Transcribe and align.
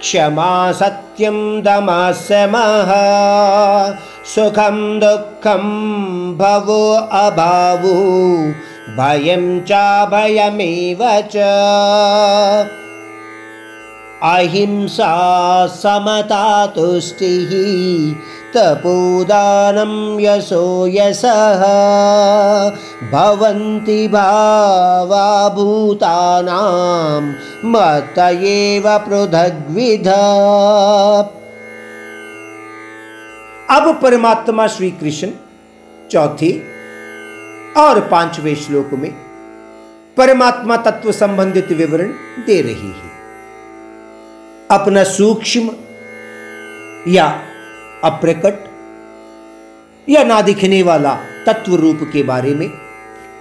क्षमा 0.00 0.50
सत्यं 0.80 1.38
दमशमः 1.62 2.90
सुखं 4.34 4.78
दुःखं 5.00 5.64
भवो 6.38 6.84
अभावो 7.22 7.96
भयं 8.98 9.44
चाभयमेव 9.70 11.02
च 11.34 11.36
अहिंसा 14.24 15.14
समता 15.66 16.44
तुष्टिः 16.66 17.50
तपोदानं 18.54 20.20
यशो 20.20 20.86
यशः। 20.86 21.62
भवन्ति 23.12 24.08
भावा 24.08 25.48
भूतानां 25.48 27.22
मत 27.64 28.18
एव 28.18 28.86
पृथग्विध। 28.98 30.08
अब 33.70 33.94
परमात्मा 34.02 34.66
श्री 34.66 34.90
कृष्ण 34.90 35.28
चौथे 36.10 36.52
और 37.76 38.00
पाँचवें 38.00 38.54
श्लोक 38.56 38.90
में 38.92 39.10
परमात्मा 40.16 40.76
तत्व 40.76 41.12
संबंधित 41.12 41.72
विवरण 41.72 42.12
दे 42.46 42.60
रही 42.62 42.88
है। 42.88 43.13
अपना 44.70 45.04
सूक्ष्म 45.04 45.70
या 47.08 47.26
अप्रकट 48.04 48.64
या 50.08 50.24
ना 50.24 50.40
दिखने 50.40 50.82
वाला 50.82 51.14
तत्व 51.46 51.74
रूप 51.74 52.00
के 52.12 52.22
बारे 52.22 52.54
में 52.54 52.70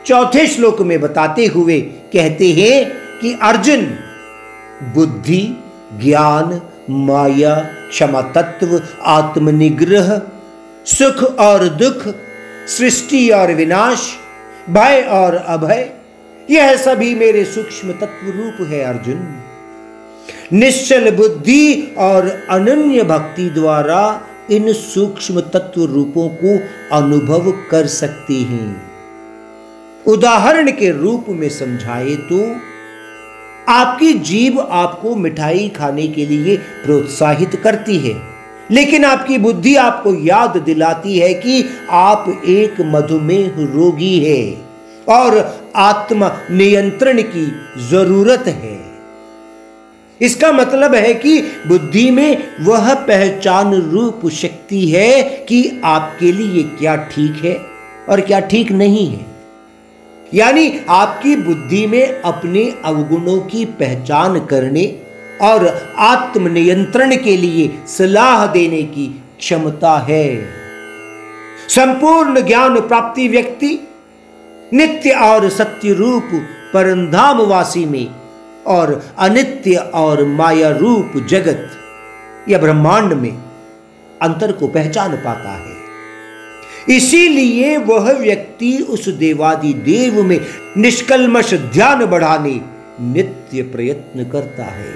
चौथे 0.06 0.48
श्लोक 0.48 0.82
में 0.82 1.02
बताते 1.02 1.46
हुए 1.46 1.80
कहते 1.82 2.52
हैं 2.52 2.86
कि 3.20 3.34
अर्जुन, 3.42 3.86
बुद्धि, 4.96 5.58
ज्ञान, 5.94 6.62
माया, 6.90 7.56
क्षमा 7.90 8.22
तत्व, 8.22 8.82
आत्मनिग्रह, 9.04 10.22
सुख 10.86 11.24
और 11.40 11.68
दुख, 11.68 12.16
सृष्टि 12.68 13.30
और 13.30 13.54
विनाश, 13.54 14.14
भय 14.70 15.02
और 15.10 15.36
अभय, 15.36 15.92
यह 16.50 16.76
सभी 16.76 17.16
मेरे 17.16 17.46
सूक्ष्म 17.46 17.92
तत्व 17.92 18.30
रूप 18.30 18.68
है 18.70 18.84
अर्जुन। 18.84 19.44
निश्चल 20.54 21.10
बुद्धि 21.12 21.96
और 21.98 22.28
अनन्य 22.50 23.04
भक्ति 23.04 23.50
द्वारा 23.50 24.02
इन 24.52 24.72
सूक्ष्म 24.74 25.42
तत्व 25.54 25.84
रूपों 25.86 26.28
को 26.36 26.58
अनुभव 26.92 27.50
कर 27.72 27.88
सकती 27.88 28.42
हैं। 28.44 28.82
उदाहरण 30.08 30.72
के 30.72 30.92
रूप 30.92 31.26
में 31.30 31.48
समझाए 31.50 32.16
तो 32.30 32.44
आपकी 33.70 34.14
जीव 34.22 34.60
आपको 34.62 35.16
मिठाई 35.16 35.68
खाने 35.70 36.08
के 36.08 36.26
लिए 36.26 36.58
प्रोत्साहित 36.86 37.56
करती 37.56 37.98
है, 37.98 38.16
लेकिन 38.72 39.06
आपकी 39.06 39.38
बुद्धि 39.38 39.76
आपको 39.78 40.14
याद 40.26 40.58
दिलाती 40.58 41.18
है 41.20 41.34
कि 41.34 41.64
आप 41.90 42.42
एक 42.48 42.82
मधुमेह 42.86 43.54
रोगी 43.74 44.18
है 44.20 44.42
और 45.10 45.38
आत्म 45.82 46.32
नियंत्रण 46.52 47.22
की 47.28 47.52
ज़रूरत 47.90 48.48
है। 48.48 48.93
इसका 50.24 50.52
मतलब 50.52 50.96
है 50.96 51.14
कि 51.14 51.42
बुद्धि 51.68 52.12
में 52.12 52.38
वह 52.60 52.94
पहचान 52.94 53.74
रूप 53.74 54.30
शक्ति 54.30 54.88
है 54.90 55.24
कि 55.50 55.82
आपके 55.84 56.32
लिए 56.32 56.64
क्या 56.64 56.96
ठीक 56.96 57.44
है 57.46 57.56
और 58.10 58.22
क्या 58.22 58.40
ठीक 58.40 58.72
नहीं 58.72 59.08
है। 59.08 59.26
यानी 60.34 60.80
आपकी 60.90 61.36
बुद्धि 61.36 61.86
में 61.88 62.22
अपने 62.22 62.64
अवगुणों 62.86 63.40
की 63.40 63.66
पहचान 63.66 64.40
करने 64.46 64.86
और 65.42 65.68
आत्मनियंत्रण 65.98 67.16
के 67.16 67.38
लिए 67.38 67.72
सलाह 67.88 68.46
देने 68.48 68.82
की 68.84 69.08
क्षमता 69.40 69.98
है। 70.10 70.46
संपूर्ण 71.70 72.42
ज्ञान 72.42 72.80
प्राप्ति 72.80 73.28
व्यक्ति 73.28 73.80
नित्य 74.74 75.12
और 75.12 75.50
सत्य 75.50 75.94
रूप 75.94 76.30
परंधामवासी 76.74 77.86
में 77.86 78.08
और 78.68 79.14
अनित्य 79.18 79.76
और 79.76 80.26
माया 80.26 80.70
रूप 80.70 81.26
जगत 81.30 81.70
या 82.50 82.60
ब्रह्मांड 82.60 83.14
में 83.14 83.44
अंतर 84.22 84.52
को 84.52 84.68
पहचान 84.68 85.16
पाता 85.18 85.50
है। 85.50 85.84
इसीलिए 86.90 87.78
वह 87.78 88.12
व्यक्ति 88.12 88.78
उस 88.90 89.10
देवादि 89.10 89.74
देव 89.74 90.24
में 90.24 90.40
निष्कलमश 90.78 91.54
ध्यान 91.54 92.06
बढ़ाने 92.06 92.62
नित्य 93.02 93.62
प्रयत्न 93.62 94.24
करता 94.24 94.64
है। 94.64 94.94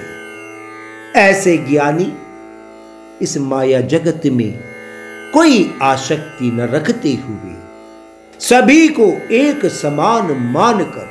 ऐसे 1.16 1.56
ज्ञानी 1.56 2.12
इस 3.22 3.38
माया 3.38 3.80
जगत 3.80 4.22
में 4.26 4.58
कोई 5.34 5.74
आसक्ति 5.82 6.50
न 6.50 6.60
रखते 6.60 7.14
हुए 7.14 7.56
सभी 8.40 8.88
को 8.88 9.06
एक 9.34 9.66
समान 9.66 10.52
मानकर 10.52 11.08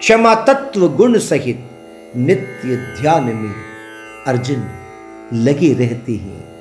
क्षमा 0.00 0.34
तत्व 0.34 0.88
गुण 0.88 1.18
सहित 1.18 1.70
नित्य 2.16 2.76
ध्यान 3.00 3.24
में 3.24 3.54
अर्जुन 4.26 4.68
लगी 5.32 5.74
रहती 5.74 6.16
हैं। 6.16 6.53